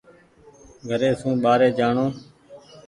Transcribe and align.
گھري 0.87 1.09
سون 1.19 1.33
ٻآري 1.43 1.69
جآڻو۔ 1.77 2.07